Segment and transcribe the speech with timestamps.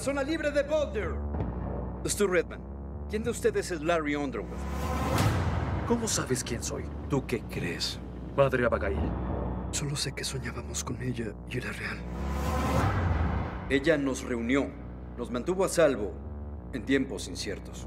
[0.00, 1.14] Zona libre de Boulder.
[2.06, 2.60] Stu Redman.
[3.10, 4.56] ¿Quién de ustedes es Larry Underwood?
[5.86, 6.84] ¿Cómo sabes quién soy?
[7.10, 8.00] ¿Tú qué crees?
[8.34, 8.96] Padre Abagail.
[9.72, 11.98] Solo sé que soñábamos con ella y era real.
[13.68, 14.70] Ella nos reunió,
[15.18, 16.12] nos mantuvo a salvo
[16.72, 17.86] en tiempos inciertos.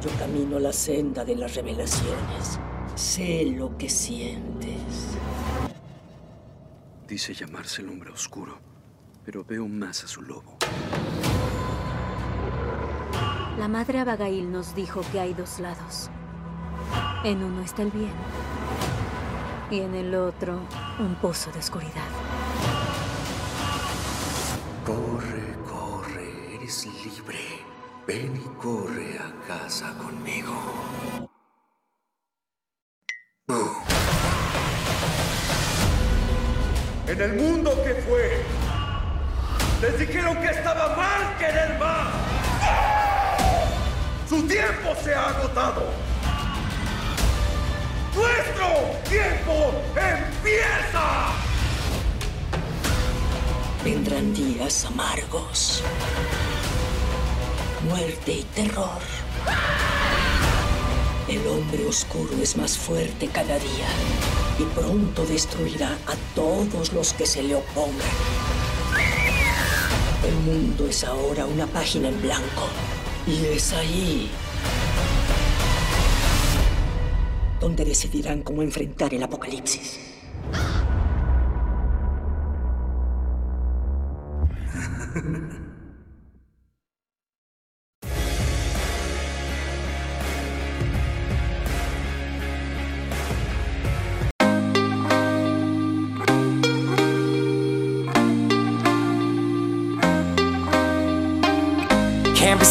[0.00, 2.60] Yo camino la senda de las revelaciones.
[2.94, 5.16] Sé lo que sientes.
[7.08, 8.58] Dice llamarse el hombre oscuro,
[9.26, 10.56] pero veo más a su lobo.
[13.58, 16.08] La madre Abagail nos dijo que hay dos lados.
[17.24, 18.12] En uno está el bien.
[19.68, 20.60] Y en el otro,
[21.00, 22.06] un pozo de oscuridad.
[24.84, 27.40] Corre, corre, eres libre.
[28.06, 30.54] Ven y corre a casa conmigo.
[37.08, 38.42] En el mundo que fue,
[39.80, 42.08] les dijeron que estaba mal querer más.
[44.28, 45.90] Su tiempo se ha agotado.
[48.14, 48.68] Nuestro
[49.08, 51.32] tiempo empieza.
[53.84, 55.82] Vendrán días amargos.
[57.88, 59.00] Muerte y terror.
[61.28, 63.88] El hombre oscuro es más fuerte cada día
[64.58, 68.45] y pronto destruirá a todos los que se le opongan.
[70.26, 72.68] El mundo es ahora una página en blanco
[73.28, 74.28] y es ahí
[77.60, 80.15] donde decidirán cómo enfrentar el apocalipsis.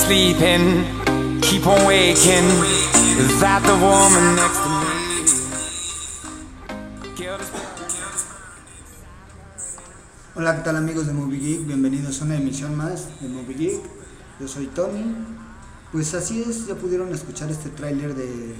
[0.06, 0.86] Sleeping,
[1.42, 2.48] keep on waking.
[3.18, 4.76] Is that the woman next to
[10.36, 11.66] Hola, ¿qué tal amigos de Movie Geek?
[11.66, 13.82] Bienvenidos a una emisión más de Movie Geek.
[14.40, 15.16] Yo soy Tony.
[15.92, 18.54] Pues así es, ya pudieron escuchar este tráiler de...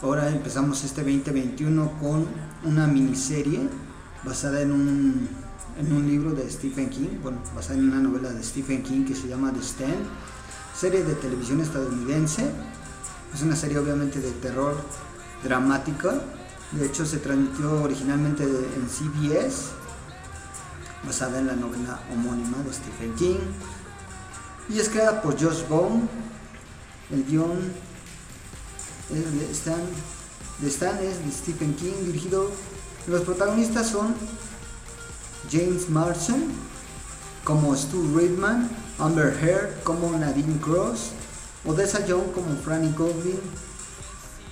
[0.00, 2.26] Ahora empezamos este 2021 con
[2.64, 3.68] una miniserie
[4.24, 5.28] basada en un,
[5.78, 9.14] en un libro de Stephen King, bueno, basada en una novela de Stephen King que
[9.14, 10.06] se llama The Stand,
[10.78, 12.50] serie de televisión estadounidense.
[13.32, 14.76] Es una serie obviamente de terror
[15.42, 16.20] dramática.
[16.72, 19.70] De hecho se transmitió originalmente en CBS
[21.06, 23.38] basada en la novela homónima de Stephen King
[24.68, 26.08] y es creada por Josh Bone.
[27.10, 27.72] El guion
[29.10, 29.80] de Stan,
[30.60, 32.50] de Stan es de Stephen King, dirigido.
[33.06, 34.14] Los protagonistas son
[35.52, 36.46] James Marsden
[37.44, 41.12] como Stu Reitman, Amber Heard como Nadine Cross,
[41.64, 43.40] Odessa Young como Franny Goldwyn,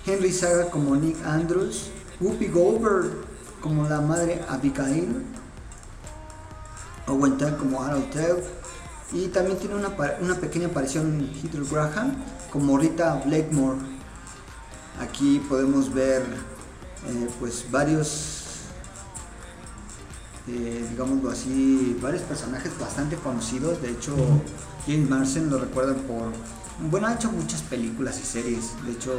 [0.05, 3.25] Henry Saga como Nick Andrews, Whoopi Goldberg
[3.61, 5.25] como la madre Abigail,
[7.07, 8.43] Owen Tuck como Harold Tuck
[9.13, 12.17] y también tiene una, una pequeña aparición Heather Graham
[12.51, 13.79] como Rita Blakemore.
[15.01, 18.42] Aquí podemos ver eh, pues varios
[20.49, 23.81] eh, digámoslo así, varios personajes bastante conocidos.
[23.81, 24.15] De hecho,
[24.87, 26.33] James Marsden lo recuerdan por.
[26.91, 28.71] Bueno, ha hecho muchas películas y series.
[28.85, 29.15] De hecho,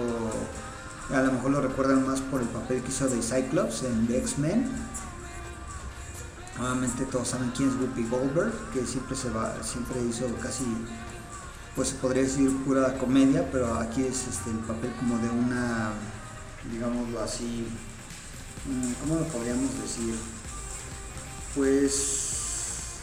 [1.13, 4.17] a lo mejor lo recuerdan más por el papel que hizo de Cyclops en The
[4.17, 4.69] X-Men.
[6.59, 10.65] Obviamente todos saben quién es Whoopi Goldberg, que siempre se va, siempre hizo casi,
[11.75, 15.91] pues se podría decir pura comedia, pero aquí es este, el papel como de una,
[16.71, 17.65] digámoslo así,
[18.67, 20.13] mm, ¿cómo lo podríamos decir?
[21.55, 22.99] Pues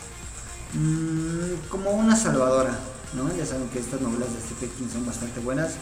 [0.75, 2.77] mm, como una salvadora,
[3.15, 3.35] ¿no?
[3.37, 5.75] Ya saben que estas novelas de Stephen King son bastante buenas.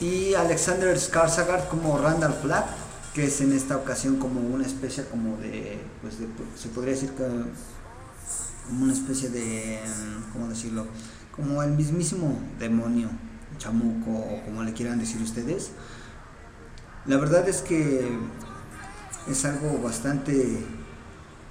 [0.00, 2.66] Y Alexander Skarsgård como Randall Flagg,
[3.14, 7.10] que es en esta ocasión como una especie como de, pues de- se podría decir
[7.12, 7.24] que
[8.68, 10.86] como una especie de, mm, ¿cómo decirlo?
[11.34, 13.08] Como el mismísimo demonio,
[13.58, 15.70] chamuco o como le quieran decir ustedes.
[17.06, 18.18] La verdad es que
[19.30, 20.64] es algo bastante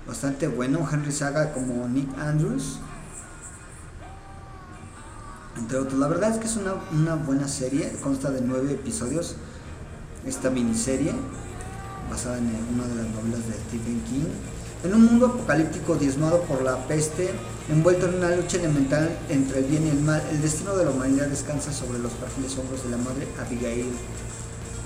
[0.07, 0.87] bastante bueno.
[0.91, 2.79] Henry Saga como Nick Andrews.
[5.57, 5.99] Entre otros.
[5.99, 7.91] La verdad es que es una, una buena serie.
[8.01, 9.35] Consta de nueve episodios.
[10.25, 11.13] Esta miniserie.
[12.09, 14.25] Basada en una de las novelas de Stephen King.
[14.83, 17.31] En un mundo apocalíptico diezmado por la peste,
[17.69, 20.91] envuelto en una lucha elemental entre el bien y el mal, el destino de la
[20.91, 23.87] humanidad descansa sobre los frágiles hombros de la madre Abigail,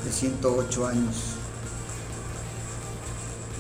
[0.06, 1.39] de 108 años.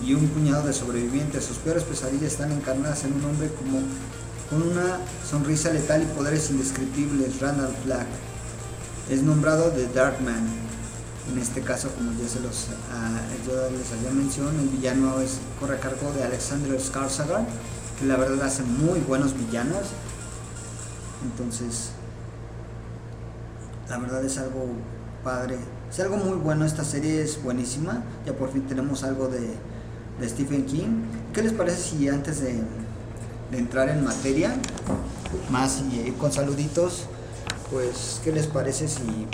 [0.06, 3.80] Y un puñado de sobrevivientes, sus peores pesadillas están encarnadas en un hombre como
[4.50, 4.98] con una
[5.30, 8.08] sonrisa letal y poderes indescriptibles, Randall Flagg.
[9.10, 10.48] Es nombrado The Darkman,
[11.32, 15.40] en este caso, como ya se los ah, yo les había mencionado, el villano es,
[15.60, 17.46] corre a cargo de Alexander Skarsgård,
[18.00, 19.88] que la verdad hace muy buenos villanos.
[21.24, 21.92] Entonces,
[23.90, 24.68] la verdad es algo
[25.24, 25.58] padre.
[25.90, 28.04] Es algo muy bueno, esta serie es buenísima.
[28.26, 29.56] Ya por fin tenemos algo de,
[30.20, 31.04] de Stephen King.
[31.34, 32.62] ¿Qué les parece si antes de,
[33.52, 34.54] entrar en materia,
[35.50, 37.06] más y ir con saluditos,
[37.72, 39.28] pues, ¿qué les parece si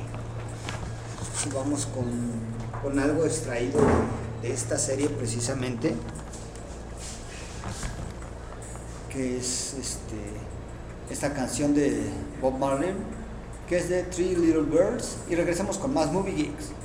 [1.54, 2.06] vamos con,
[2.82, 3.80] con algo extraído
[4.42, 5.94] de esta serie precisamente,
[9.10, 10.16] que es este,
[11.10, 12.04] esta canción de
[12.42, 12.94] Bob Marley,
[13.68, 16.85] que es de Three Little Birds, y regresamos con más Movie Geeks.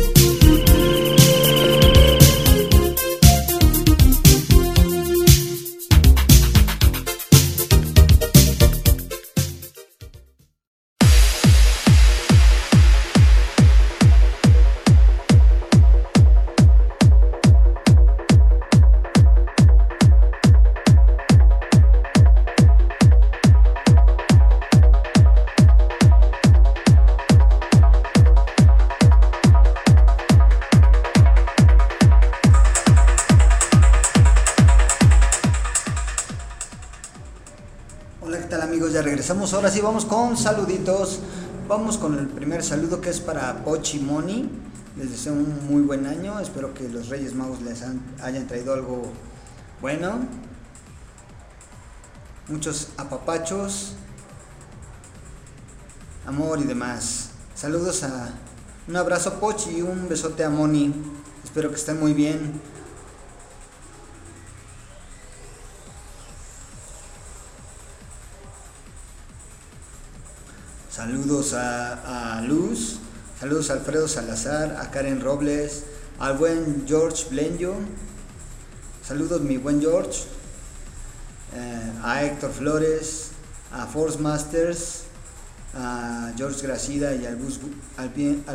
[41.67, 44.49] Vamos con el primer saludo que es para Pochi Moni.
[44.97, 46.39] Les deseo un muy buen año.
[46.39, 47.83] Espero que los Reyes Magos les
[48.21, 49.03] hayan traído algo
[49.81, 50.19] bueno.
[52.47, 53.93] Muchos apapachos,
[56.25, 57.29] amor y demás.
[57.55, 58.33] Saludos a.
[58.87, 60.93] Un abrazo Pochi y un besote a Moni.
[61.43, 62.59] Espero que estén muy bien.
[71.01, 72.99] Saludos a, Luz,
[73.39, 75.81] saludos a Alfredo Salazar, a Karen Robles,
[76.19, 77.73] al buen George Blenjo,
[79.03, 80.25] saludos mi buen George,
[81.55, 83.31] eh, a Héctor Flores,
[83.71, 85.05] a Force Masters,
[85.73, 87.35] a George Gracida y al,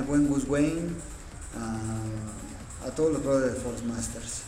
[0.04, 0.90] buen Gus Wayne,
[1.58, 4.42] a, a todos los brothers de Force Masters.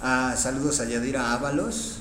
[0.00, 1.98] Ah, saludos a Yadira Ábalos,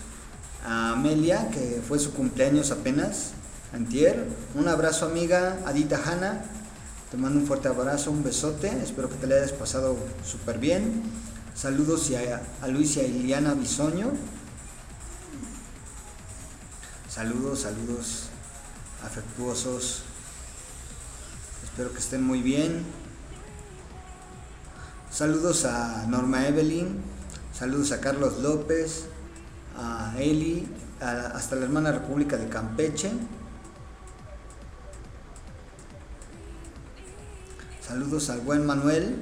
[0.69, 3.31] a Amelia, que fue su cumpleaños apenas,
[3.73, 4.27] antier.
[4.53, 6.45] Un abrazo amiga, Adita Hanna,
[7.09, 11.01] te mando un fuerte abrazo, un besote, espero que te la hayas pasado súper bien.
[11.55, 14.11] Saludos a, a Luis y a Iliana Bisoño.
[17.09, 18.25] Saludos, saludos
[19.03, 20.03] afectuosos.
[21.63, 22.85] Espero que estén muy bien.
[25.11, 27.01] Saludos a Norma Evelyn,
[27.57, 29.05] saludos a Carlos López,
[29.79, 30.67] a Eli,
[31.00, 33.12] hasta la hermana República de Campeche.
[37.81, 39.15] Saludos al buen Manuel,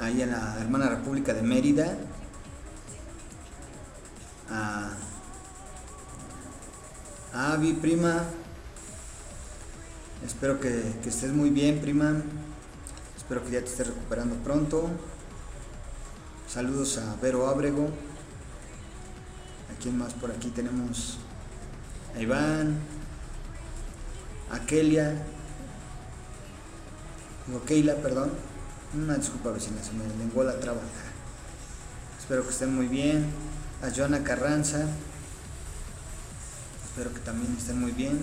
[0.00, 1.96] ahí en la hermana República de Mérida.
[4.50, 4.90] A,
[7.32, 8.24] a Avi, prima.
[10.24, 12.22] Espero que, que estés muy bien, prima.
[13.16, 14.88] Espero que ya te estés recuperando pronto.
[16.46, 17.88] Saludos a Vero Ábrego.
[19.78, 21.18] ¿A quién más por aquí tenemos?
[22.16, 22.80] A Iván.
[24.50, 25.14] A Kelia.
[27.46, 28.32] Digo, Keila, perdón.
[28.92, 30.80] Una disculpa vecina, se me lenguó la traba.
[32.18, 33.26] Espero que estén muy bien.
[33.80, 34.84] A Joana Carranza.
[36.84, 38.18] Espero que también estén muy bien.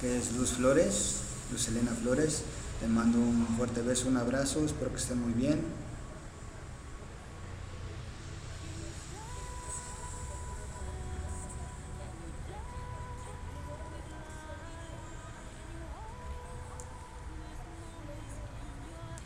[0.00, 1.16] Que es Luz Flores,
[1.50, 2.42] Luz Elena Flores.
[2.80, 5.60] Le mando un fuerte beso, un abrazo, espero que esté muy bien.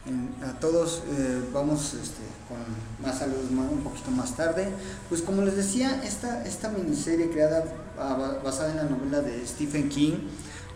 [0.07, 2.59] En- a todos eh, vamos este, con
[3.05, 4.69] más saludos un poquito más tarde.
[5.09, 7.65] Pues como les decía, esta, esta miniserie creada
[7.97, 10.15] basada en la novela de Stephen King,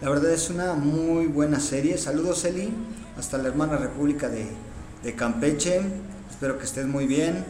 [0.00, 1.98] la verdad es una muy buena serie.
[1.98, 2.72] Saludos Eli,
[3.18, 4.46] hasta la hermana República de,
[5.02, 5.82] de Campeche.
[6.30, 7.44] Espero que estés muy bien.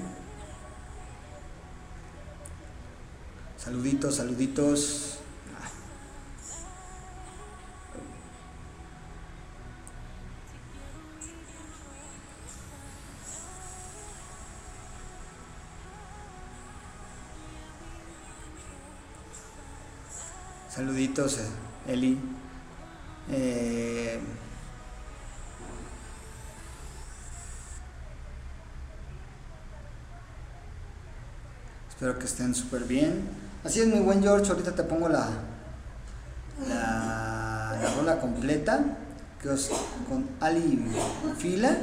[3.56, 5.09] Saluditos, saluditos.
[20.70, 21.48] Saluditos, eh,
[21.88, 22.16] Eli.
[23.28, 24.20] Eh,
[31.88, 33.28] espero que estén súper bien.
[33.64, 34.48] Así es, mi buen George.
[34.48, 35.28] Ahorita te pongo la,
[36.68, 38.96] la, la rola completa.
[39.42, 39.70] Que es
[40.08, 40.86] con Ali
[41.36, 41.76] Fila.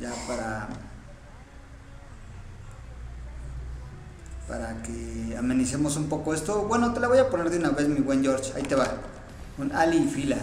[0.00, 0.68] Ya para
[5.64, 6.66] que amenicemos un poco esto.
[6.68, 8.52] Bueno, te la voy a poner de una vez, mi buen George.
[8.54, 8.86] Ahí te va.
[9.56, 10.36] Con Ali y Fila.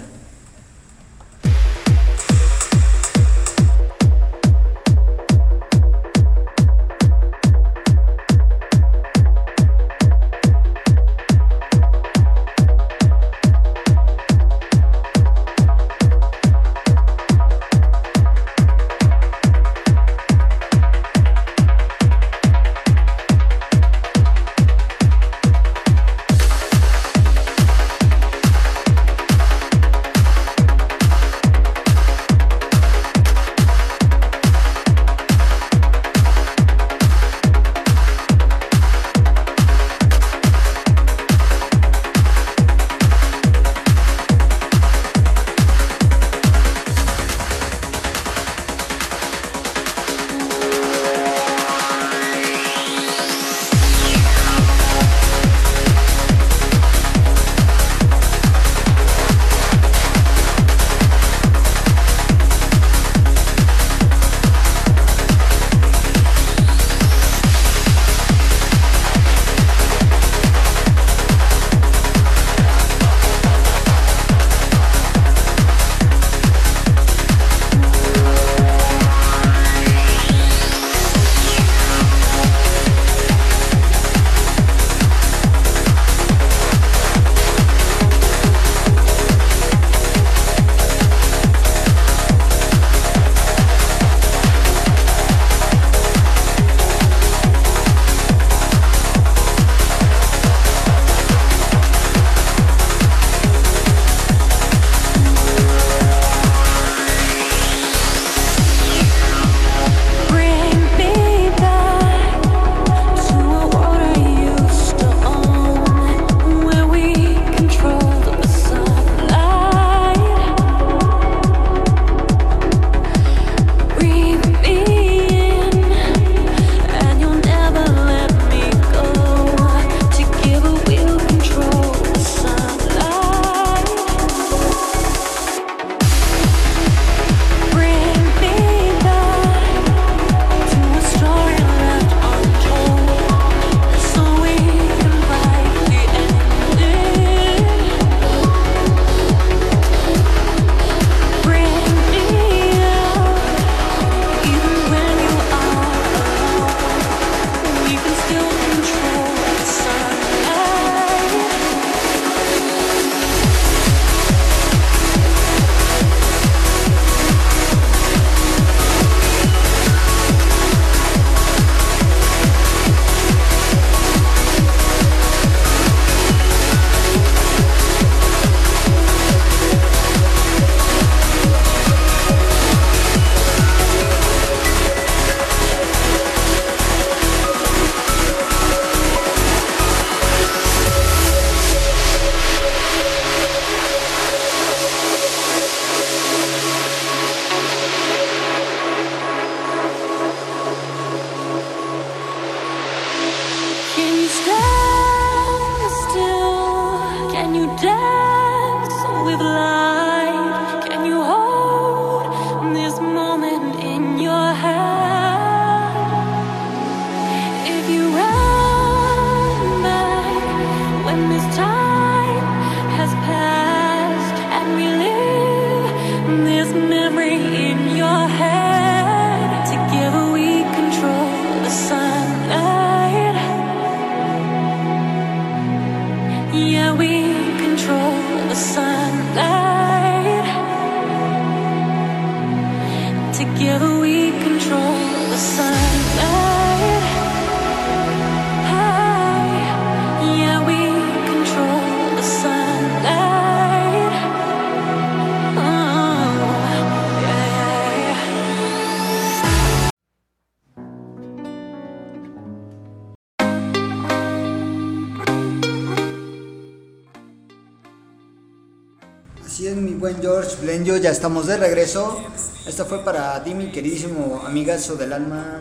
[269.52, 272.24] Así es, mi buen George Blenjo, ya estamos de regreso.
[272.66, 275.60] Esto fue para ti, mi queridísimo amigazo del alma.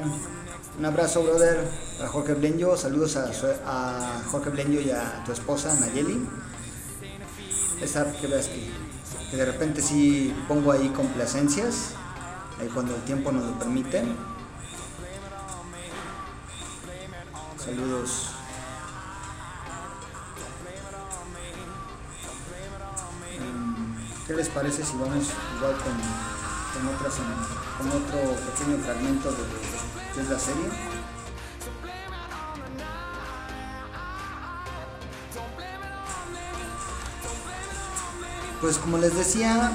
[0.79, 1.59] Un abrazo, brother,
[2.00, 2.76] a Jorge Blenjo.
[2.76, 6.24] Saludos a, Jorge Blenjo y a tu esposa, Nayeli.
[7.83, 8.70] Esa que veas que,
[9.29, 11.94] que de repente sí pongo ahí complacencias,
[12.61, 14.05] ahí cuando el tiempo nos lo permite.
[17.59, 18.39] Saludos.
[24.30, 25.90] ¿Qué les parece si vamos igual con,
[27.88, 28.18] otro
[28.52, 30.66] pequeño fragmento de la serie?
[38.60, 39.72] Pues como les decía,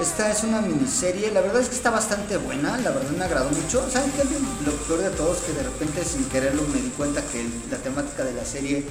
[0.00, 3.50] esta es una miniserie, la verdad es que está bastante buena, la verdad me agradó
[3.50, 3.86] mucho.
[3.90, 4.24] ¿Saben qué?
[4.64, 7.76] Lo peor de todo es que de repente sin quererlo me di cuenta que la
[7.76, 8.86] temática de la serie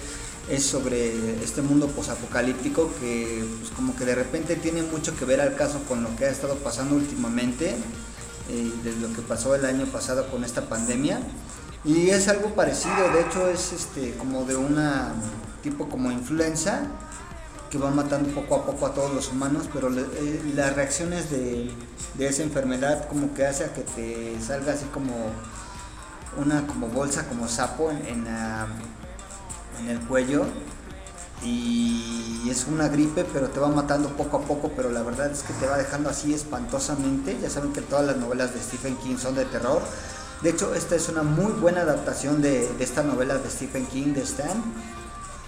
[0.51, 5.39] es sobre este mundo posapocalíptico que pues como que de repente tiene mucho que ver
[5.41, 7.69] al caso con lo que ha estado pasando últimamente,
[8.49, 11.19] eh, desde lo que pasó el año pasado con esta pandemia.
[11.83, 15.13] Y es algo parecido, de hecho es este como de una
[15.63, 16.81] tipo como influenza
[17.71, 21.71] que va matando poco a poco a todos los humanos, pero eh, las reacciones de,
[22.15, 25.13] de esa enfermedad como que hace a que te salga así como
[26.37, 28.67] una como bolsa, como sapo en, en la-
[29.81, 30.45] en el cuello
[31.43, 35.41] y es una gripe, pero te va matando poco a poco, pero la verdad es
[35.41, 37.37] que te va dejando así espantosamente.
[37.41, 39.81] Ya saben que todas las novelas de Stephen King son de terror.
[40.43, 44.13] De hecho, esta es una muy buena adaptación de, de esta novela de Stephen King,
[44.13, 44.63] de Stan.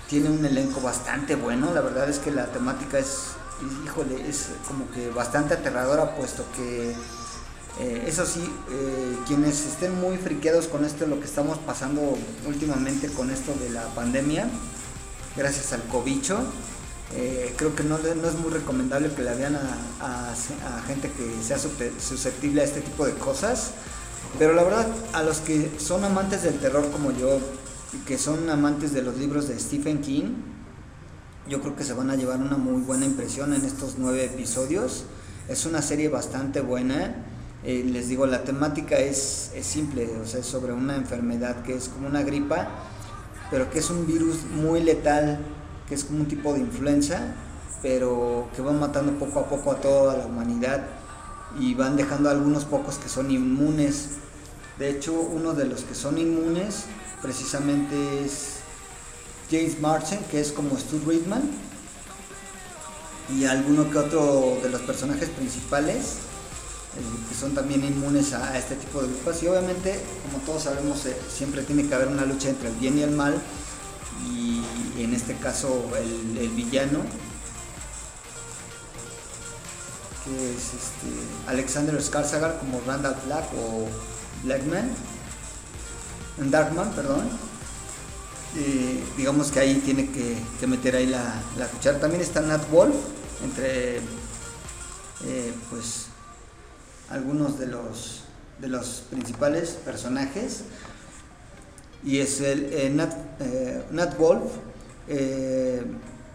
[0.07, 3.31] Tiene un elenco bastante bueno, la verdad es que la temática es,
[3.85, 6.95] híjole, es como que bastante aterradora, puesto que
[7.79, 13.07] eh, eso sí, eh, quienes estén muy friqueados con esto, lo que estamos pasando últimamente
[13.09, 14.47] con esto de la pandemia,
[15.35, 16.39] gracias al cobicho,
[17.15, 21.43] eh, creo que no, no es muy recomendable que la vean a, a- gente que
[21.43, 23.71] sea susceptible a este tipo de cosas.
[24.39, 27.39] Pero la verdad, a los que son amantes del terror como yo,
[28.07, 30.33] que son amantes de los libros de Stephen King,
[31.47, 35.03] yo creo que se van a llevar una muy buena impresión en estos nueve episodios.
[35.49, 37.15] Es una serie bastante buena.
[37.65, 41.87] Eh, les digo, la temática es, simple, o sea, es sobre una enfermedad que es
[41.87, 42.67] como una gripa,
[43.49, 45.39] pero que es un virus muy letal,
[45.87, 47.35] que es como un tipo de influenza,
[47.81, 50.83] pero que va matando poco a poco a toda la humanidad
[51.57, 54.09] y van dejando a algunos pocos que son inmunes.
[54.77, 56.85] De hecho, uno de los que son inmunes
[57.21, 58.57] precisamente es
[59.49, 61.43] James Marsden, que es como Stu Friedman,
[63.29, 66.17] y alguno que otro de los personajes principales,
[67.29, 69.41] que son también inmunes a, este tipo de gripas.
[69.41, 72.97] Y obviamente, como todos sabemos, eh, siempre tiene que haber una lucha entre el bien
[72.97, 73.41] y el mal,
[74.25, 74.63] y
[74.97, 76.99] en este caso el, villano,
[80.23, 81.09] que es este,
[81.47, 83.87] Alexander Skarsgård como Randall Black o
[84.43, 84.91] Blackman,
[86.37, 87.29] Darkman, perdón.
[88.55, 91.99] Eh, digamos que ahí tiene que, que meter ahí la, la cuchara.
[91.99, 92.95] También está Nat Wolf,
[93.43, 93.97] entre
[95.25, 96.07] eh, pues
[97.13, 98.21] algunos de los
[98.59, 100.63] de los principales personajes.
[102.03, 104.51] Y es el eh, Nat, eh, Nat Wolf.
[105.07, 105.83] eh,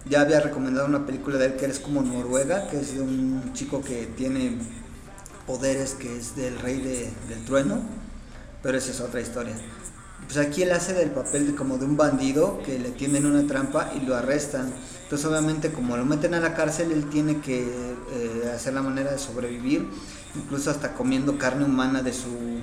[0.09, 3.53] ya había recomendado una película de él que es como Noruega, que es de un
[3.53, 4.57] chico que tiene
[5.47, 7.81] poderes, que es del rey de- del trueno,
[8.63, 9.55] pero esa es otra historia.
[10.25, 13.47] Pues aquí él hace del papel de como de un bandido que le tienden una
[13.47, 14.73] trampa y lo arrestan.
[15.05, 19.11] Entonces obviamente como lo meten a la cárcel, él tiene que eh, hacer la manera
[19.13, 19.89] de sobrevivir,
[20.35, 22.61] incluso hasta comiendo carne humana de su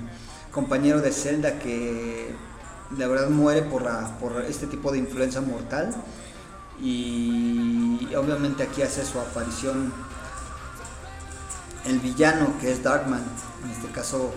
[0.52, 2.34] compañero de celda que
[2.96, 5.94] la verdad muere por, la- por este tipo de influenza mortal.
[6.80, 9.92] Y obviamente aquí hace su aparición
[11.86, 13.22] el villano que es Darkman,
[13.64, 14.32] en este caso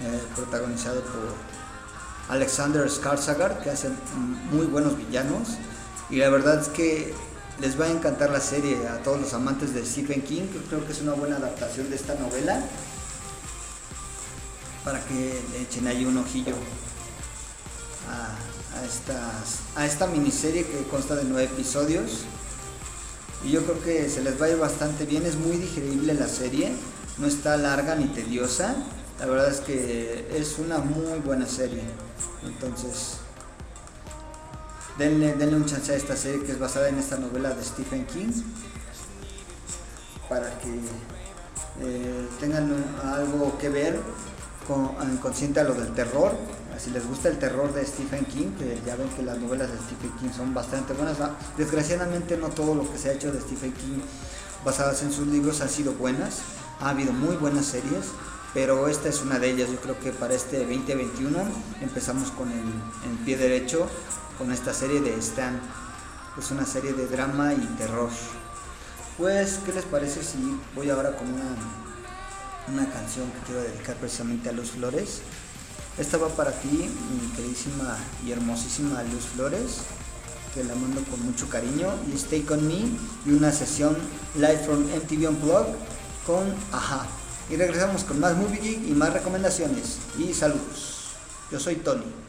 [0.00, 1.34] eh, protagonizado por
[2.28, 3.88] Alexander Skarsgård, que hace
[4.50, 5.56] muy buenos villanos.
[6.10, 7.14] Y la verdad es que
[7.60, 10.42] les va a encantar la serie a todos los amantes de Stephen King.
[10.68, 12.60] Creo que es una buena adaptación de esta novela.
[14.84, 16.54] Para que le echen ahí un ojillo.
[19.76, 22.24] a, a esta miniserie que consta de nueve episodios.
[23.44, 26.28] Y yo creo que se les va a ir bastante bien, es muy digerible la
[26.28, 26.72] serie,
[27.18, 28.76] no está larga ni tediosa.
[29.18, 31.82] La verdad es que es una muy buena serie.
[32.44, 33.18] Entonces,
[35.02, 38.06] denle, denle un chance a esta serie que es basada en esta novela de Stephen
[38.06, 38.32] King.
[40.28, 40.68] Para que
[41.80, 42.72] eh, tengan
[43.04, 43.98] algo que ver
[44.66, 46.36] con, consciente a lo del terror.
[46.78, 49.76] Si les gusta el terror de Stephen King, que ya ven que las novelas de
[49.78, 51.16] Stephen King son bastante buenas.
[51.56, 54.00] Desgraciadamente no todo lo que se ha hecho de Stephen King
[54.64, 56.40] basadas en sus libros han sido buenas.
[56.80, 58.06] Ha habido muy buenas series,
[58.54, 59.70] pero esta es una de ellas.
[59.70, 61.38] Yo creo que para este 2021
[61.80, 62.62] empezamos con el,
[63.24, 63.88] pie derecho
[64.38, 65.60] con esta serie de Stan.
[66.38, 68.10] Es una serie de drama y terror.
[69.18, 70.38] Pues, ¿qué les parece si
[70.74, 71.56] voy ahora con una,
[72.68, 75.20] una canción que quiero dedicar precisamente a Luz Flores?
[75.98, 79.82] Esta va para ti, mi queridísima y hermosísima Luz Flores,
[80.54, 82.80] que la mando con mucho cariño, y Stay Con Me,
[83.26, 83.96] y una sesión
[84.34, 85.74] live from MTV Unplugged
[86.26, 87.06] con Aja.
[87.50, 89.98] Y regresamos con más Movie Geek y más recomendaciones.
[90.18, 91.10] Y saludos.
[91.50, 92.21] Yo soy Tony.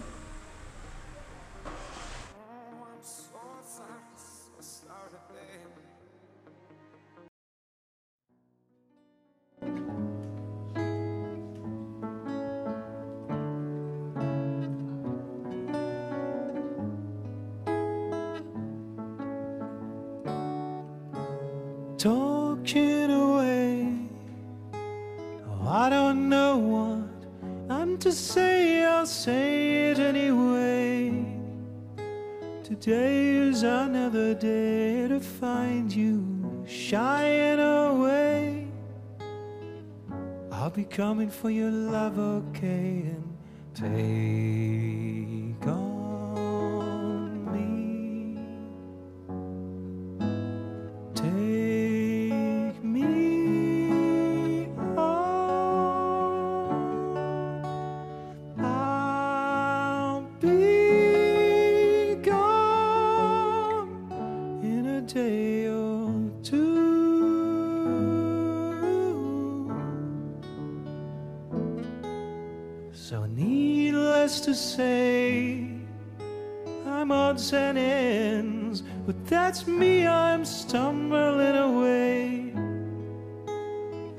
[40.94, 43.38] Coming for your love, okay, and
[43.74, 44.53] take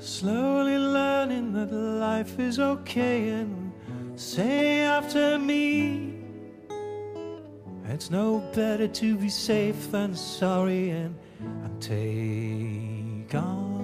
[0.05, 3.71] Slowly learning that life is okay, and
[4.15, 6.13] say after me,
[7.85, 13.74] it's no better to be safe than sorry, and, and take on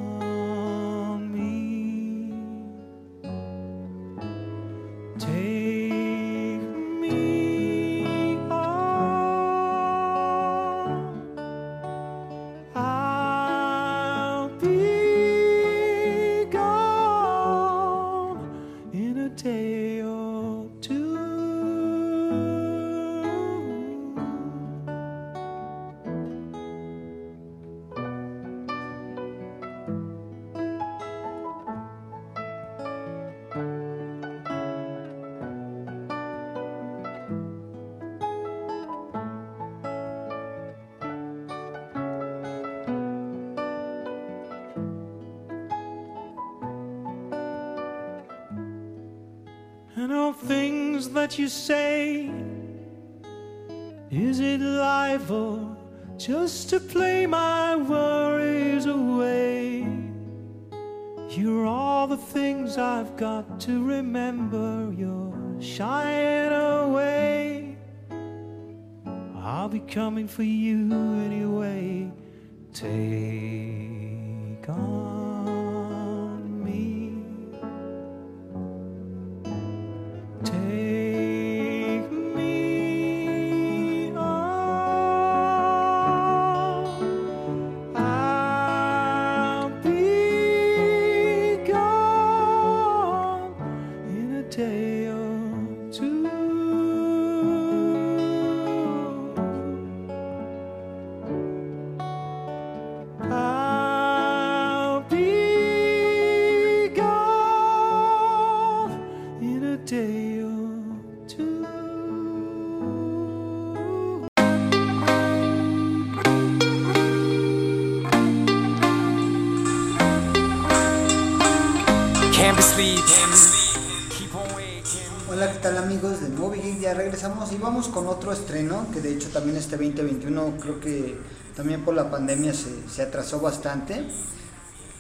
[128.22, 131.18] otro estreno, que de hecho también este 2021 creo que
[131.56, 134.06] también por la pandemia se, se atrasó bastante,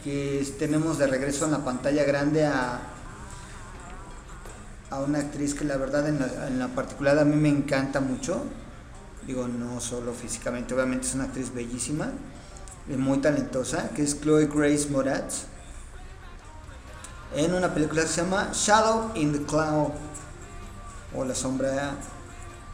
[0.03, 2.79] que tenemos de regreso en la pantalla grande a,
[4.89, 7.99] a una actriz que la verdad en la, en la particular a mí me encanta
[7.99, 8.43] mucho,
[9.27, 12.09] digo no solo físicamente, obviamente es una actriz bellísima,
[12.89, 15.43] y muy talentosa, que es Chloe Grace Moretz,
[17.35, 19.91] en una película que se llama Shadow in the Cloud,
[21.15, 21.93] o La sombra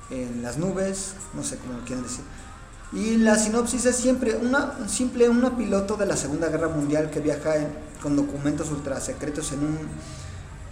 [0.10, 2.24] en las nubes, no sé cómo lo quieren decir.
[2.94, 7.20] Y la sinopsis es siempre una simple una piloto de la Segunda Guerra Mundial que
[7.20, 7.68] viaja en-
[8.02, 9.78] con documentos ultra secretos en un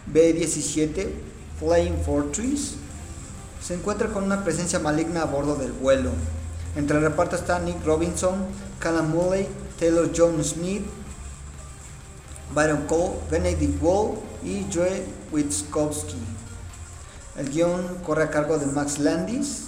[0.07, 1.09] B-17
[1.59, 2.75] Flying Fortress.
[3.61, 6.11] Se encuentra con una presencia maligna a bordo del vuelo.
[6.75, 8.45] Entre el reparto está Nick Robinson,
[8.79, 9.47] Callum Mulley,
[9.79, 10.83] Taylor John Smith,
[12.53, 16.15] Byron Cole, Benedict Wall y Joe Witkowski.
[17.37, 19.65] El guion corre a cargo de Max Landis.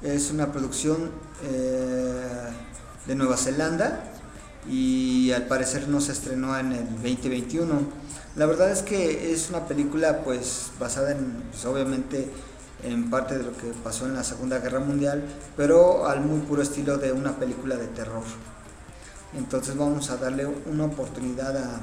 [0.00, 1.10] Es una producción
[1.44, 2.48] eh,
[3.06, 4.02] de Nueva Zelanda
[4.66, 7.80] y al parecer no se estrenó en el 2021.
[8.36, 12.30] La verdad es que es una película pues basada en pues, obviamente
[12.82, 15.22] en parte de lo que pasó en la Segunda Guerra Mundial,
[15.54, 18.24] pero al muy puro estilo de una película de terror.
[19.36, 21.80] Entonces vamos a darle una oportunidad a,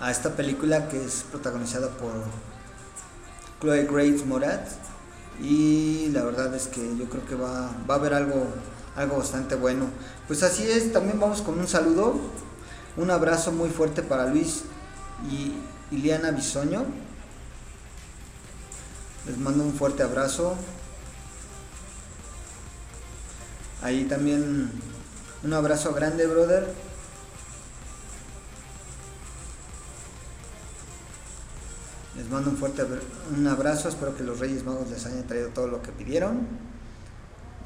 [0.00, 2.12] a esta película que es protagonizada por
[3.60, 4.76] Chloe Grace Moretz
[5.40, 8.46] y la verdad es que yo creo que va, va a haber algo,
[8.96, 9.86] algo bastante bueno.
[10.26, 12.16] Pues así es, también vamos con un saludo,
[12.96, 14.62] un abrazo muy fuerte para Luis
[15.30, 15.54] y
[15.94, 16.84] Iliana Bisoño.
[19.26, 20.56] Les mando un fuerte abrazo.
[23.82, 24.70] Ahí también
[25.44, 26.87] un abrazo grande, brother.
[32.28, 32.82] Les mando un fuerte
[33.34, 33.88] un abrazo.
[33.88, 36.40] Espero que los Reyes Magos les hayan traído todo lo que pidieron.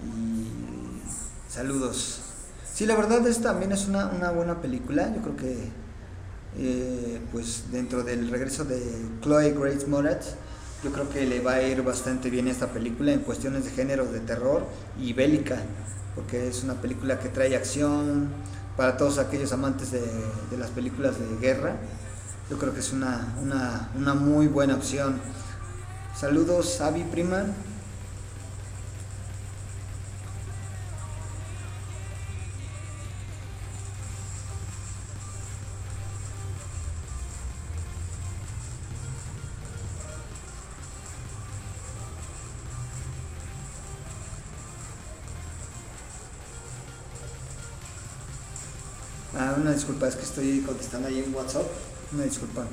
[0.05, 0.47] Y
[1.53, 2.21] saludos.
[2.73, 5.13] Sí, la verdad es también es una, una buena película.
[5.13, 5.69] Yo creo que
[6.59, 8.81] eh, pues dentro del regreso de
[9.21, 10.35] Chloe Grace Moretz,
[10.85, 14.05] yo creo que le va a ir bastante bien esta película en cuestiones de género
[14.05, 14.65] de terror
[14.97, 15.57] y bélica,
[16.15, 18.29] porque es una película que trae acción
[18.77, 20.03] para todos aquellos amantes de,
[20.53, 21.75] de las películas de guerra.
[22.51, 25.19] Yo creo que es una, una, una muy buena opción.
[26.15, 27.47] Saludos, Avi Prima.
[49.35, 51.67] Ah, una disculpa, es que estoy contestando ahí en WhatsApp.
[52.15, 52.67] Una disculpa.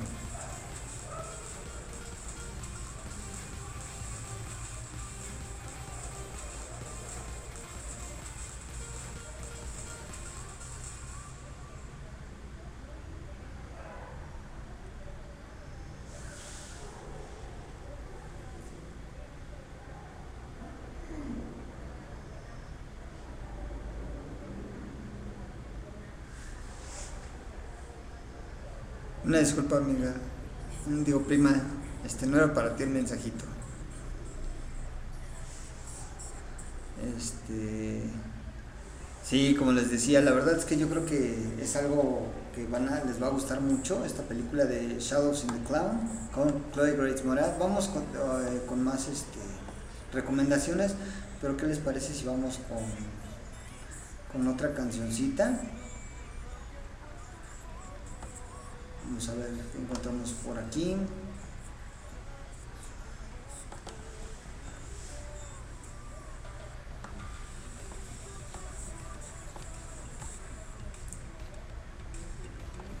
[29.40, 30.12] Disculpa, amiga.
[30.86, 31.50] Digo, prima,
[32.04, 33.46] este no era para ti el mensajito.
[37.16, 38.02] Este.
[39.24, 42.90] Sí, como les decía, la verdad es que yo creo que es algo que van
[42.90, 45.92] a, les va a gustar mucho, esta película de Shadows in the Cloud
[46.34, 47.58] con Chloe Grace Moretz.
[47.58, 49.38] Vamos con, eh, con más este,
[50.12, 50.92] recomendaciones,
[51.40, 55.58] pero ¿qué les parece si vamos con, con otra cancioncita?
[59.28, 60.96] A ver qué encontramos por aquí.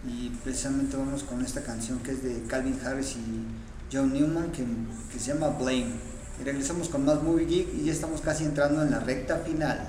[0.06, 3.46] Y precisamente vamos con esta canción que es de Calvin Harris y
[3.90, 4.66] John Newman que,
[5.10, 5.94] que se llama Blame.
[6.38, 9.88] Y regresamos con más Movie Geek y ya estamos casi entrando en la recta final.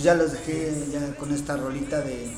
[0.00, 2.34] Pues ya los dejé ya con esta rolita de.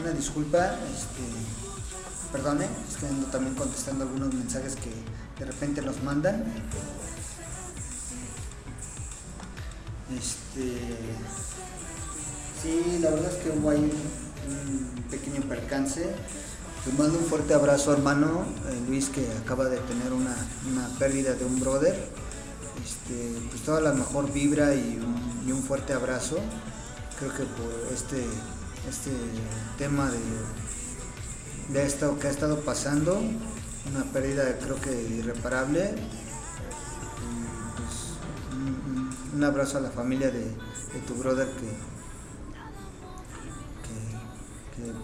[0.00, 4.92] Una disculpa, este, perdone, es que ando también contestando algunos mensajes que
[5.38, 6.42] de repente nos mandan.
[10.18, 10.96] Este,
[12.62, 13.92] sí, la verdad es que hubo ahí
[14.46, 16.02] un, pequeño percance.
[16.84, 20.36] Te mando un fuerte abrazo, hermano eh, Luis, que acaba de tener una,
[20.70, 21.94] una pérdida de un brother.
[22.84, 25.00] Este, pues toda la mejor vibra y
[25.50, 26.38] un, fuerte abrazo.
[27.18, 28.24] Creo que por este,
[28.88, 29.10] este
[29.78, 33.18] tema de, de esto que ha estado pasando,
[33.90, 35.94] una pérdida creo que irreparable.
[37.76, 40.54] Pues, un, abrazo a la familia de
[41.06, 41.95] tu brother que,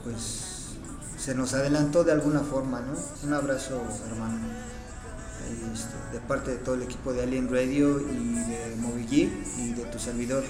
[0.05, 0.53] pues
[1.19, 2.95] se nos adelantó de alguna forma, ¿no?
[3.25, 4.39] Un abrazo, hermano.
[5.73, 9.73] Este, de parte de todo el equipo de Alien Radio y de Movie Geek y
[9.73, 10.45] de tu servidor.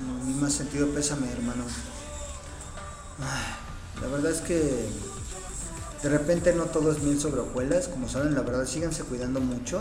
[0.00, 1.64] No, mi más sentido pésame, hermano.
[3.20, 4.88] Ay, La verdad es que
[6.02, 9.80] de repente no todo es miel sobre hojuelas, como saben, la verdad síganse cuidando mucho,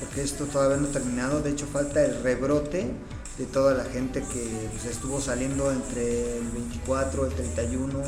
[0.00, 2.90] porque esto todavía no ha terminado, de hecho falta el rebrote
[3.38, 8.02] de toda la gente que pues, estuvo saliendo entre el 24, el 31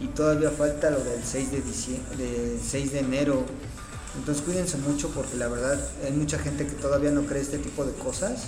[0.00, 1.62] y todavía falta lo del 6 de,
[2.16, 3.44] de 6 de enero.
[4.18, 7.84] Entonces cuídense mucho porque la verdad hay mucha gente que todavía no cree este tipo
[7.84, 8.46] de cosas.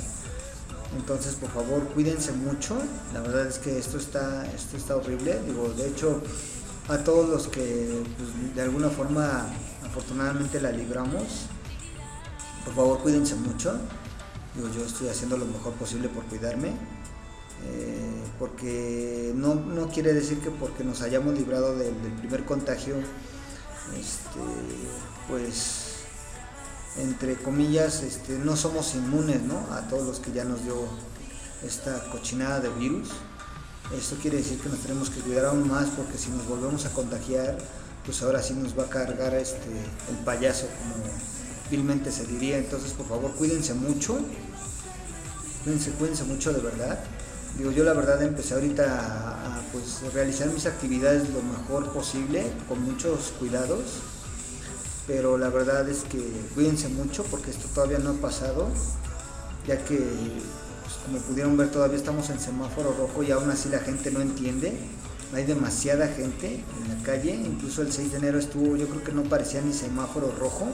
[0.97, 2.77] Entonces, por favor, cuídense mucho.
[3.12, 5.41] La verdad es que esto está, esto está horrible.
[5.47, 6.22] Digo, de hecho,
[6.89, 9.47] a todos los que pues, de alguna forma
[9.85, 11.49] afortunadamente la libramos.
[12.65, 13.79] Por favor, cuídense mucho.
[14.57, 16.69] Yo estoy haciendo lo mejor posible por cuidarme.
[17.67, 22.97] eh, porque no, no quiere decir que porque nos hayamos librado del, del primer contagio,
[23.99, 24.41] este,
[25.29, 25.95] pues
[26.99, 29.59] entre comillas, este, no somos inmunes ¿no?
[29.73, 30.77] a todos los que ya nos dio
[31.65, 33.09] esta cochinada de virus.
[33.97, 36.91] Esto quiere decir que nos tenemos que cuidar aún más porque si nos volvemos a
[36.91, 37.59] contagiar,
[38.05, 39.71] pues ahora sí nos va a cargar este,
[40.11, 41.05] el payaso, como
[41.71, 42.59] vilmente se diría.
[42.59, 44.19] Entonces, por favor, cuídense mucho.
[45.65, 46.99] Cuídense, cuídense mucho de verdad.
[47.59, 52.83] Digo, yo la verdad empecé ahorita a, pues, realizar mis actividades lo mejor posible, con
[52.83, 53.83] muchos cuidados.
[55.07, 56.19] Pero la verdad es que
[56.55, 58.69] cuídense mucho porque esto todavía no ha pasado,
[59.67, 63.81] ya que pues, como pudieron ver todavía estamos en semáforo rojo y aún así la
[63.81, 64.77] gente no entiende.
[65.35, 69.12] Hay demasiada gente en la calle, incluso el 6 de enero estuvo, yo creo que
[69.12, 70.69] no parecía ni semáforo rojo,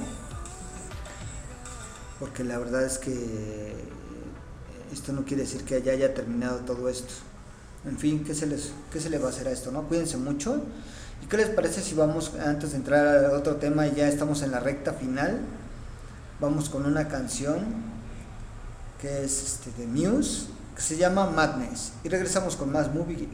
[2.20, 3.74] porque la verdad es que
[4.92, 7.14] esto no quiere decir que ya haya terminado todo esto.
[7.86, 9.72] En fin, ¿qué se, les, ¿qué se le va a hacer a esto?
[9.72, 9.84] no?
[9.84, 10.62] Cuídense mucho.
[11.24, 14.42] ¿Y qué les parece si vamos, antes de entrar a otro tema, y ya estamos
[14.42, 15.40] en la recta final,
[16.40, 17.58] vamos con una canción
[19.00, 20.46] que es este, de Muse,
[20.76, 21.92] que se llama Madness.
[22.04, 23.28] Y regresamos con más Movie.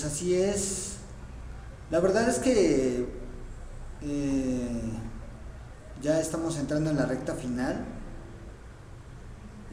[0.00, 0.90] Pues así es.
[1.90, 3.08] La verdad es que
[4.00, 4.92] eh,
[6.00, 7.84] ya estamos entrando en la recta final.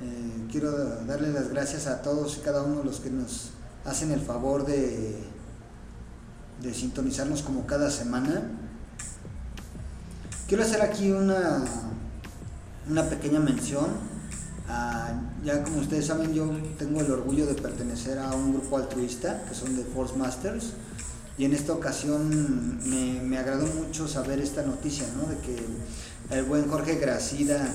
[0.01, 0.71] Eh, quiero
[1.05, 3.51] darle las gracias a todos y cada uno de los que nos
[3.85, 5.15] hacen el favor de,
[6.59, 8.49] de sintonizarnos como cada semana.
[10.47, 11.63] Quiero hacer aquí una,
[12.89, 14.14] una pequeña mención.
[14.67, 15.13] A-
[15.43, 19.55] ya como ustedes saben, yo tengo el orgullo de pertenecer a un grupo altruista que
[19.55, 20.73] son de Force Masters.
[21.37, 25.29] Y en esta ocasión me, me agradó mucho saber esta noticia, ¿no?
[25.29, 25.57] De que
[26.37, 27.67] el buen Jorge Gracida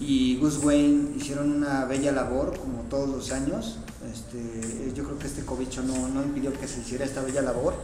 [0.00, 3.78] y Gus Wayne hicieron una bella labor, como todos los años.
[4.12, 7.74] Este, yo creo que este cobicho no, no impidió que se hiciera esta bella labor.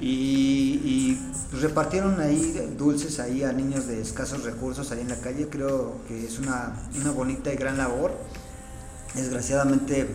[0.00, 1.18] Y,
[1.60, 5.48] repartieron ahí dulces ahí a niños de escasos recursos ahí en la calle.
[5.48, 8.12] Creo que es una, una bonita y gran labor.
[9.14, 10.06] Desgraciadamente,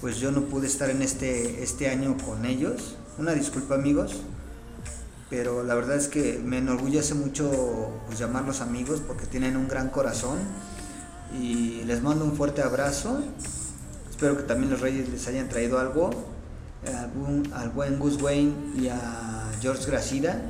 [0.00, 2.96] pues yo no pude estar en este, este año con ellos.
[3.18, 4.22] Una disculpa amigos,
[5.28, 9.90] pero la verdad es que me enorgullece mucho pues, llamarlos amigos porque tienen un gran
[9.90, 10.38] corazón
[11.38, 13.22] y les mando un fuerte abrazo.
[14.10, 16.31] Espero que también los Reyes les hayan traído algo
[16.84, 20.40] al buen, Gus Wayne y a George Gracida,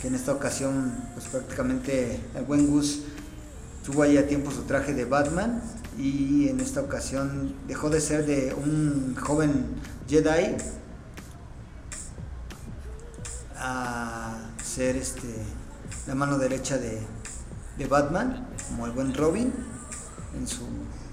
[0.00, 3.02] que en esta ocasión pues prácticamente el buen Gus
[3.84, 5.62] tuvo ahí a tiempo su traje de Batman
[5.98, 9.66] y en esta ocasión dejó de ser de un joven
[10.08, 10.56] Jedi
[13.56, 15.28] a ser este
[16.06, 17.00] la mano derecha de,
[17.76, 19.52] de Batman, como el buen Robin,
[20.34, 20.62] en su,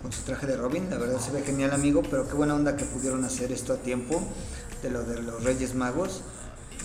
[0.01, 0.89] con su traje de Robin.
[0.89, 3.77] La verdad se ve genial amigo, pero qué buena onda que pudieron hacer esto a
[3.77, 4.21] tiempo
[4.85, 6.21] de lo de los Reyes Magos.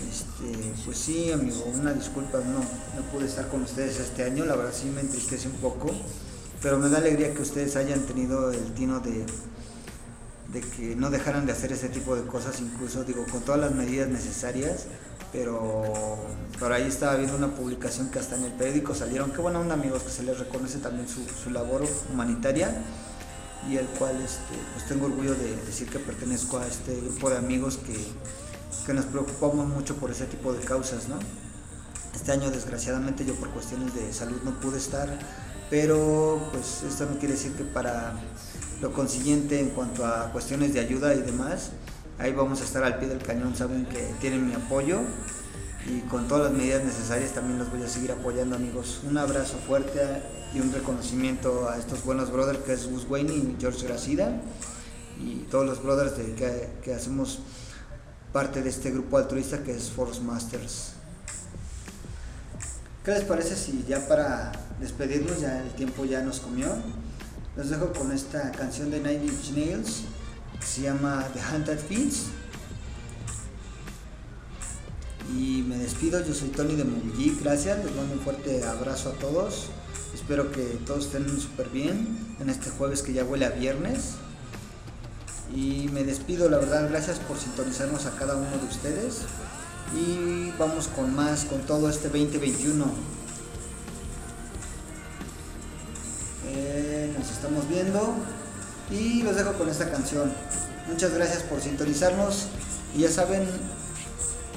[0.09, 4.55] Este, pues sí, amigo, una disculpa, no, no pude estar con ustedes este año, la
[4.55, 5.91] verdad sí me entristece un poco,
[6.61, 9.23] pero me da alegría que ustedes hayan tenido el tino de,
[10.51, 13.73] de que no dejaran de hacer ese tipo de cosas, incluso digo, con todas las
[13.73, 14.85] medidas necesarias,
[15.31, 16.17] pero
[16.57, 19.75] por ahí estaba viendo una publicación que hasta en el periódico salieron, qué buena onda
[19.75, 22.73] amigos, que se les reconoce también su, su labor humanitaria
[23.69, 27.37] y el cual este, pues tengo orgullo de decir que pertenezco a este grupo de
[27.37, 27.95] amigos que,
[28.85, 31.19] que nos preocupamos mucho por ese tipo de causas, ¿no?
[32.15, 35.07] Este año desgraciadamente yo por cuestiones de salud no pude estar,
[35.69, 38.13] pero pues esto no quiere decir que para
[38.81, 41.71] lo consiguiente en cuanto a cuestiones de ayuda y demás,
[42.19, 45.01] ahí vamos a estar al pie del cañón, saben que tienen mi apoyo
[45.87, 49.01] y con todas las medidas necesarias también los voy a seguir apoyando amigos.
[49.07, 50.01] Un abrazo fuerte
[50.53, 54.41] y un reconocimiento a estos buenos brothers que es Gus Wayne y George Gracida
[55.19, 57.39] y todos los brothers que, que hacemos
[58.31, 60.93] parte de este grupo altruista que es Force Masters.
[63.03, 66.67] ¿Qué les parece si ya para despedirnos, ya el tiempo ya nos comió?
[67.55, 70.03] Los dejo con esta canción de Nine Inch Nails
[70.59, 72.27] que se llama The Hunted Feeds.
[75.37, 76.85] Y me despido, yo soy Tony de
[77.17, 79.67] Geek, gracias, les mando un fuerte abrazo a todos.
[80.13, 84.15] Espero que todos estén súper bien en este jueves que ya huele a viernes.
[85.55, 89.19] Y me despido, la verdad, gracias por sintonizarnos a cada uno de ustedes.
[89.95, 92.85] Y vamos con más, con todo este 2021.
[96.47, 98.15] Eh, nos estamos viendo
[98.89, 100.31] y los dejo con esta canción.
[100.87, 102.47] Muchas gracias por sintonizarnos
[102.95, 103.45] y ya saben,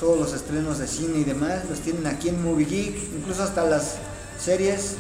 [0.05, 3.65] todos los estrenos de cine y demás los tienen aquí en Movie Geek, incluso hasta
[3.65, 3.95] las
[4.39, 4.97] series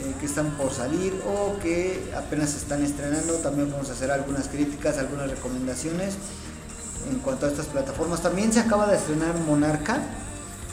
[0.00, 3.34] eh, que están por salir o que apenas están estrenando.
[3.34, 6.14] También vamos a hacer algunas críticas, algunas recomendaciones
[7.12, 8.20] en cuanto a estas plataformas.
[8.20, 10.02] También se acaba de estrenar Monarca,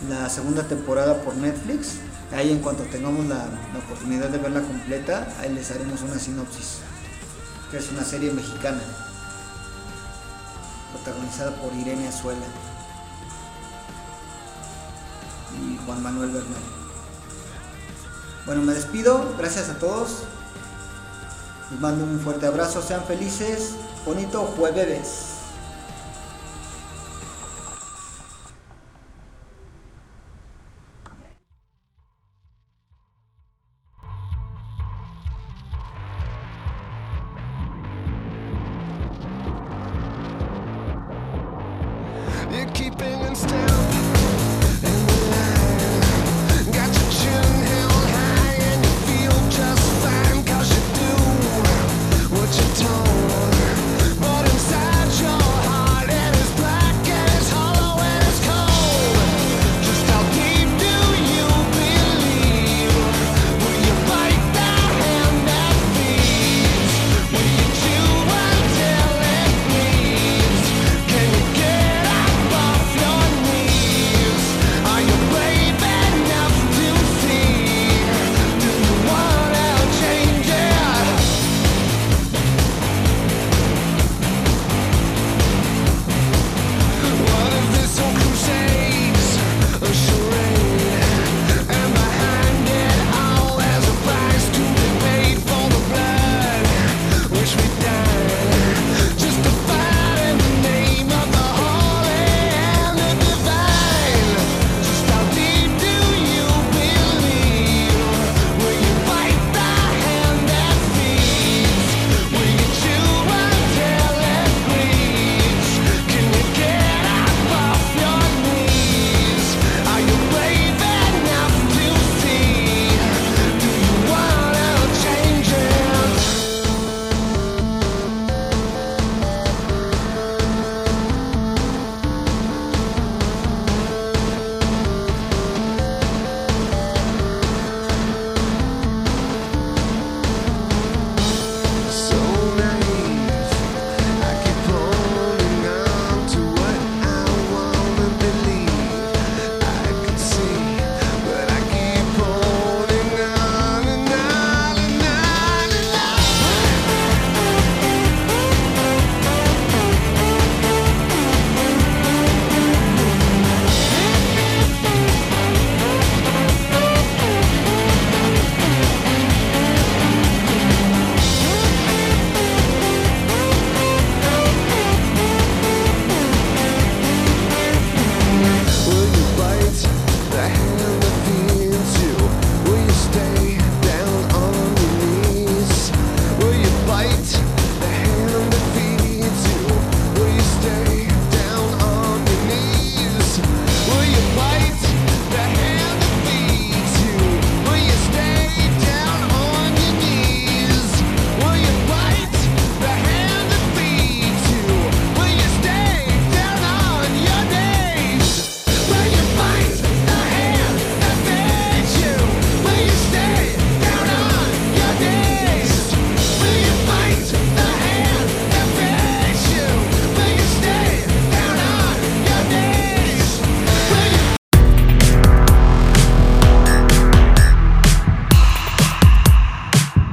[0.10, 1.98] la segunda temporada por Netflix.
[2.36, 6.80] Ahí en cuanto tengamos la, la oportunidad de verla completa, ahí les haremos una sinopsis,
[7.70, 8.82] que es una serie mexicana,
[10.94, 12.69] protagonizada por Irene Azuela
[15.56, 16.62] y Juan Manuel Bernal.
[18.46, 20.24] Bueno, me despido, gracias a todos.
[21.72, 23.76] Les mando un fuerte abrazo, sean felices,
[24.06, 25.39] bonito jueves.